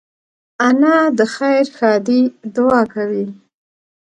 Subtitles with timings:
[0.67, 2.21] انا د خیر ښادۍ
[2.55, 3.25] دعا کوي